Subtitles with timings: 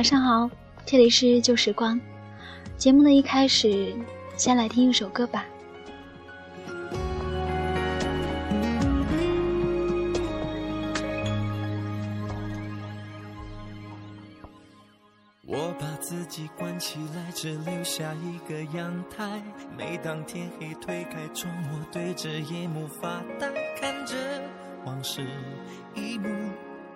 [0.00, 0.48] 晚上好，
[0.86, 2.00] 这里是旧时光。
[2.78, 3.94] 节目的一开始，
[4.34, 5.44] 先来听一首歌吧。
[15.44, 19.42] 我把自己关起来，只留下一个阳台。
[19.76, 24.16] 每当天黑，推开窗，我对着夜幕发呆，看着
[24.86, 25.26] 往事
[25.94, 26.26] 一幕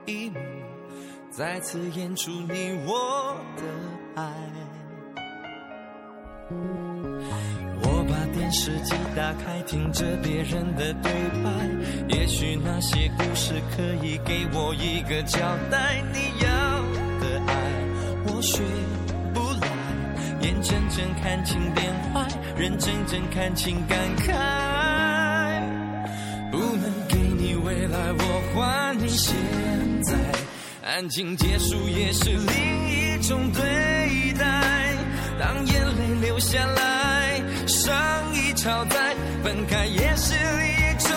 [0.07, 0.39] 一幕。
[1.37, 3.63] 再次演出你我的
[4.15, 4.23] 爱。
[7.83, 11.11] 我把电视机打开，听着别人的对
[11.43, 11.51] 白。
[12.09, 15.41] 也许那些故事可以给我一个交
[15.73, 16.01] 代。
[16.13, 16.49] 你要
[17.19, 17.53] 的爱，
[18.29, 18.63] 我学
[19.35, 19.67] 不来。
[20.41, 24.31] 眼睁睁看情变坏，人睁睁看情感慨。
[26.53, 28.23] 不能给你未来，我
[28.55, 29.35] 还你现
[30.05, 30.15] 在。
[30.85, 33.63] 安静结束也是另一种对
[34.35, 34.95] 待，
[35.41, 37.91] 当眼泪流下来，伤
[38.35, 41.11] 已超载，分开也是另一种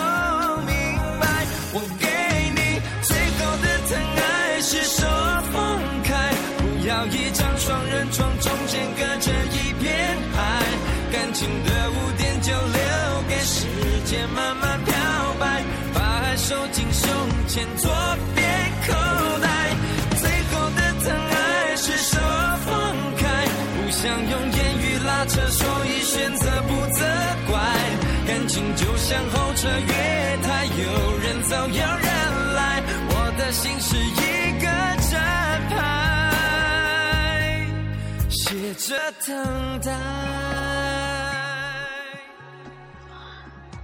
[0.64, 0.74] 明
[1.20, 1.44] 白。
[1.74, 2.08] 我给
[2.56, 5.06] 你最后的疼爱是手
[5.52, 10.64] 放开，不要一张双人床，中间隔着一片海，
[11.12, 13.66] 感情的污点就留给时
[14.06, 14.94] 间慢慢漂
[15.38, 17.12] 白，把爱收进胸
[17.46, 17.90] 前左
[25.50, 27.04] 所以选择不责
[27.50, 27.58] 怪。
[28.26, 34.66] 感情就像候车月台，有人走有人来，我的心是一个
[35.10, 35.18] 站
[35.70, 35.76] 牌，
[38.28, 38.94] 写着
[39.26, 39.90] 等待。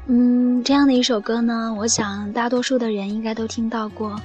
[0.06, 4.20] 嗯，这样的一首歌呢，我想大多数的人应该都听到过。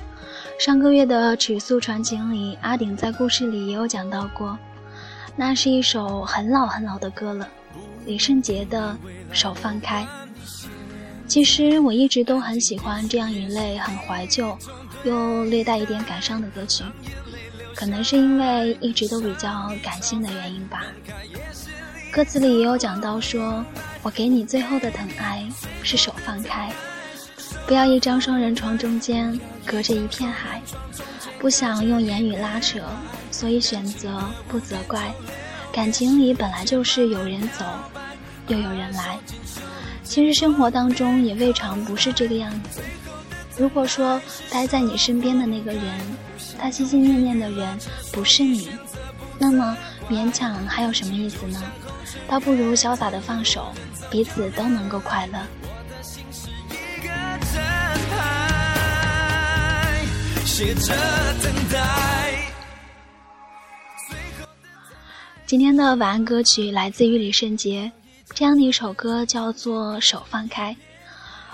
[0.60, 4.60] 上个月的《曲速传情》里，阿顶在故事里也有讲到过。
[5.36, 7.48] 那是一首很老很老的歌了，
[8.06, 8.98] 李圣杰的
[9.36, 10.04] 《手放开》。
[11.28, 14.58] 其实我一直都很喜欢这样一类很怀旧
[15.04, 16.84] 又略带一点感伤的歌曲，
[17.76, 20.84] 可能是因为一直都比较感性的原因吧。
[22.12, 23.64] 歌词里也有讲到说
[24.02, 25.48] ：“我给你最后的疼爱
[25.84, 26.72] 是手放开，
[27.68, 30.60] 不要一张双人床中间隔着一片海，
[31.40, 32.80] 不想用言语拉扯。”
[33.32, 35.14] 所以选择不责怪，
[35.72, 37.64] 感情里本来就是有人走，
[38.48, 39.18] 又有人来。
[40.04, 42.82] 其实生活当中也未尝不是这个样子。
[43.56, 45.84] 如果说待在你身边的那个人，
[46.58, 47.78] 他心心念念的人
[48.12, 48.70] 不是你，
[49.38, 49.78] 那么
[50.10, 51.62] 勉强还有什么意思呢？
[52.28, 53.72] 倒不如潇洒的放手，
[54.10, 55.40] 彼此都能够快乐。
[60.60, 60.94] 写着
[61.42, 62.38] 等待。
[65.46, 67.90] 今天的晚安歌曲来自于李圣杰，
[68.36, 70.74] 这样的一首歌叫做《手放开》。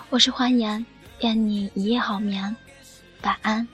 [0.10, 0.84] 我是欢颜，
[1.22, 2.56] 愿你一夜好眠，
[3.22, 3.68] 晚安。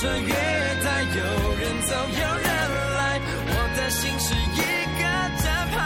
[0.00, 1.18] 这月台有
[1.56, 2.46] 人走有人
[2.94, 4.62] 来，我的心是一
[4.94, 5.02] 个
[5.42, 5.76] 站牌，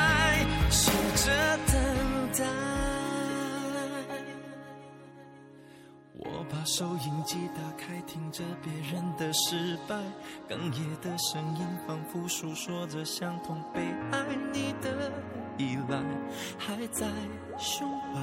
[0.69, 1.27] 学着
[1.73, 1.75] 等
[2.37, 2.45] 待。
[6.19, 9.97] 我把收音机打开，听着别人的失败，
[10.47, 14.27] 哽咽的声音仿佛诉说着相同悲哀。
[14.53, 15.11] 你的
[15.57, 15.99] 依赖
[16.59, 17.07] 还在
[17.57, 18.21] 胸怀，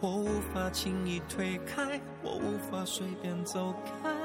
[0.00, 4.17] 我无法轻易推开，我无法随便走开。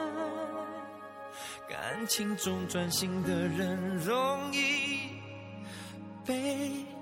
[2.04, 5.08] 感情中专心的人容易
[6.26, 6.93] 被。